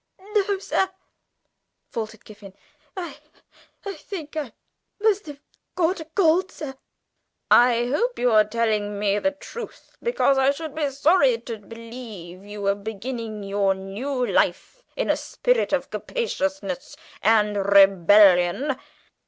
"N 0.17 0.33
no, 0.33 0.57
sir," 0.57 0.89
faltered 1.91 2.25
Kiffin; 2.25 2.55
"I 2.97 3.19
I 3.85 3.93
think 3.93 4.35
I 4.35 4.51
must 4.99 5.27
have 5.27 5.39
caught 5.75 6.01
cold, 6.15 6.51
sir." 6.51 6.73
"I 7.51 7.85
hope 7.85 8.17
you 8.17 8.31
are 8.31 8.43
telling 8.43 8.97
me 8.97 9.19
the 9.19 9.29
truth, 9.29 9.95
because 10.01 10.39
I 10.39 10.49
should 10.49 10.73
be 10.73 10.89
sorry 10.89 11.37
to 11.41 11.59
believe 11.59 12.43
you 12.43 12.63
were 12.63 12.73
beginning 12.73 13.43
your 13.43 13.75
new 13.75 14.25
life 14.25 14.81
in 14.95 15.11
a 15.11 15.15
spirit 15.15 15.71
of 15.71 15.91
captiousness 15.91 16.97
and 17.21 17.57
rebellion. 17.71 18.77